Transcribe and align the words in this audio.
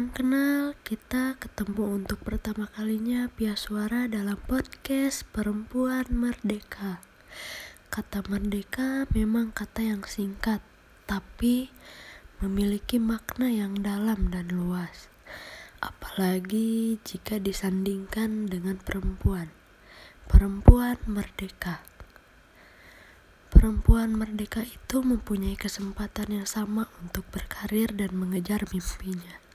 salam 0.00 0.16
kenal. 0.16 0.72
Kita 0.80 1.36
ketemu 1.36 2.00
untuk 2.00 2.24
pertama 2.24 2.64
kalinya 2.72 3.28
via 3.36 3.52
suara 3.52 4.08
dalam 4.08 4.40
podcast 4.48 5.28
Perempuan 5.28 6.08
Merdeka. 6.08 7.04
Kata 7.92 8.24
merdeka 8.24 9.04
memang 9.12 9.52
kata 9.52 9.84
yang 9.84 10.00
singkat, 10.08 10.64
tapi 11.04 11.68
memiliki 12.40 12.96
makna 12.96 13.52
yang 13.52 13.76
dalam 13.76 14.32
dan 14.32 14.48
luas. 14.48 15.12
Apalagi 15.84 16.96
jika 17.04 17.36
disandingkan 17.36 18.48
dengan 18.48 18.80
perempuan. 18.80 19.52
Perempuan 20.24 20.96
merdeka. 21.04 21.84
Perempuan 23.52 24.16
merdeka 24.16 24.64
itu 24.64 25.04
mempunyai 25.04 25.60
kesempatan 25.60 26.40
yang 26.40 26.48
sama 26.48 26.88
untuk 27.04 27.28
berkarir 27.28 27.92
dan 27.92 28.16
mengejar 28.16 28.64
mimpinya. 28.72 29.49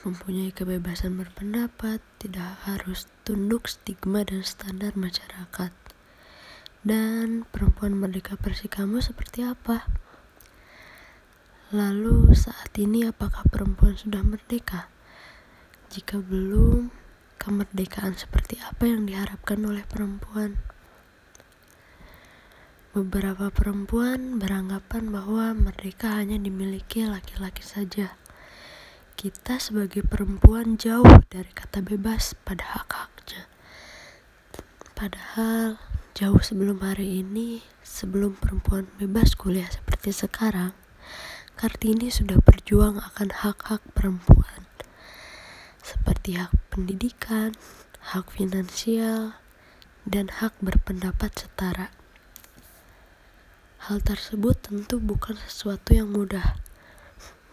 Mempunyai 0.00 0.48
kebebasan 0.48 1.20
berpendapat, 1.20 2.00
tidak 2.16 2.56
harus 2.64 3.04
tunduk 3.20 3.68
stigma 3.68 4.24
dan 4.24 4.40
standar 4.40 4.96
masyarakat. 4.96 5.76
Dan 6.80 7.44
perempuan 7.52 7.92
merdeka 7.92 8.40
versi 8.40 8.64
kamu 8.64 9.04
seperti 9.04 9.44
apa? 9.44 9.84
Lalu 11.76 12.32
saat 12.32 12.72
ini 12.80 13.04
apakah 13.04 13.44
perempuan 13.44 13.92
sudah 13.92 14.24
merdeka? 14.24 14.88
Jika 15.92 16.16
belum, 16.16 16.88
kemerdekaan 17.36 18.16
seperti 18.16 18.56
apa 18.64 18.88
yang 18.88 19.04
diharapkan 19.04 19.60
oleh 19.68 19.84
perempuan? 19.84 20.56
Beberapa 22.96 23.52
perempuan 23.52 24.40
beranggapan 24.40 25.12
bahwa 25.12 25.52
merdeka 25.52 26.16
hanya 26.16 26.40
dimiliki 26.40 27.04
laki-laki 27.04 27.60
saja. 27.60 28.19
Kita 29.20 29.60
sebagai 29.60 30.00
perempuan 30.00 30.80
jauh 30.80 31.04
dari 31.28 31.52
kata 31.52 31.84
bebas 31.84 32.32
pada 32.40 32.64
hak-haknya. 32.64 33.52
Padahal 34.96 35.76
jauh 36.16 36.40
sebelum 36.40 36.80
hari 36.80 37.20
ini, 37.20 37.60
sebelum 37.84 38.40
perempuan 38.40 38.88
bebas 38.96 39.36
kuliah 39.36 39.68
seperti 39.68 40.16
sekarang, 40.16 40.72
Kartini 41.52 42.08
sudah 42.08 42.40
berjuang 42.40 42.96
akan 42.96 43.28
hak-hak 43.44 43.84
perempuan. 43.92 44.64
Seperti 45.84 46.40
hak 46.40 46.56
pendidikan, 46.72 47.52
hak 48.16 48.32
finansial, 48.32 49.36
dan 50.08 50.32
hak 50.32 50.56
berpendapat 50.64 51.28
setara. 51.36 51.92
Hal 53.84 54.00
tersebut 54.00 54.64
tentu 54.64 54.96
bukan 54.96 55.36
sesuatu 55.44 55.92
yang 55.92 56.08
mudah, 56.08 56.56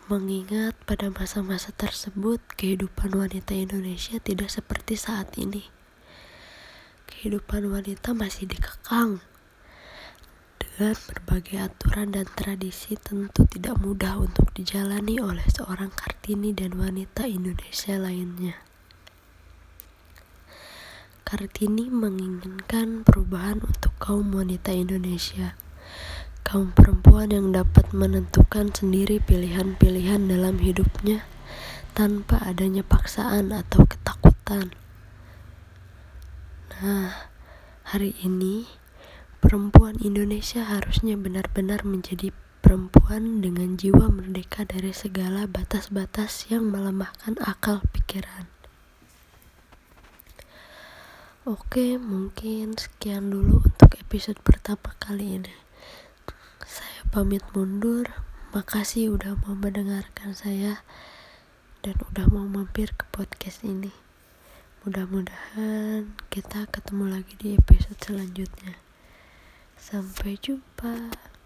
mengingat 0.08 0.72
pada 0.88 1.12
masa-masa 1.12 1.76
tersebut 1.76 2.40
kehidupan 2.56 3.12
wanita 3.12 3.52
Indonesia 3.52 4.16
tidak 4.24 4.48
seperti 4.48 4.96
saat 4.96 5.36
ini. 5.36 5.68
Kehidupan 7.12 7.68
wanita 7.68 8.16
masih 8.16 8.48
dikekang 8.48 9.20
dengan 10.64 10.96
berbagai 11.12 11.60
aturan 11.60 12.16
dan 12.16 12.24
tradisi 12.40 12.96
tentu 12.96 13.44
tidak 13.52 13.76
mudah 13.84 14.24
untuk 14.24 14.48
dijalani 14.56 15.20
oleh 15.20 15.44
seorang 15.52 15.92
Kartini 15.92 16.56
dan 16.56 16.80
wanita 16.80 17.28
Indonesia 17.28 18.00
lainnya. 18.00 18.56
Kartini 21.28 21.92
menginginkan 21.92 23.04
perubahan 23.04 23.60
untuk 23.60 23.92
kaum 24.00 24.32
wanita 24.32 24.72
Indonesia 24.72 25.60
kaum 26.48 26.72
perempuan 26.72 27.28
yang 27.28 27.52
dapat 27.52 27.92
menentukan 27.92 28.72
sendiri 28.72 29.20
pilihan-pilihan 29.20 30.32
dalam 30.32 30.64
hidupnya 30.64 31.28
tanpa 31.92 32.40
adanya 32.40 32.88
paksaan 32.88 33.52
atau 33.52 33.84
ketakutan. 33.84 34.72
Nah, 36.80 37.28
hari 37.84 38.16
ini 38.24 38.64
perempuan 39.44 40.00
Indonesia 40.00 40.64
harusnya 40.64 41.20
benar-benar 41.20 41.84
menjadi 41.84 42.32
perempuan 42.64 43.44
dengan 43.44 43.76
jiwa 43.76 44.08
merdeka 44.08 44.64
dari 44.64 44.96
segala 44.96 45.52
batas-batas 45.52 46.48
yang 46.48 46.72
melemahkan 46.72 47.36
akal 47.44 47.84
pikiran. 47.92 48.48
Oke, 51.44 52.00
mungkin 52.00 52.80
sekian 52.80 53.36
dulu 53.36 53.68
untuk 53.68 54.00
episode 54.00 54.40
pertama 54.48 54.96
kali 54.96 55.44
ini 55.44 55.67
pamit 57.08 57.44
mundur. 57.56 58.12
Makasih 58.52 59.16
udah 59.16 59.40
mau 59.44 59.56
mendengarkan 59.56 60.36
saya 60.36 60.84
dan 61.84 61.96
udah 62.12 62.28
mau 62.32 62.48
mampir 62.48 62.92
ke 62.96 63.08
podcast 63.12 63.64
ini. 63.64 63.92
Mudah-mudahan 64.84 66.16
kita 66.32 66.68
ketemu 66.68 67.12
lagi 67.12 67.34
di 67.40 67.56
episode 67.56 68.00
selanjutnya. 68.00 68.76
Sampai 69.80 70.40
jumpa. 70.40 71.37